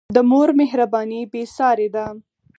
د 0.15 0.17
مور 0.29 0.49
مهرباني 0.59 1.21
بېساری 1.31 1.87
ده. 1.95 2.05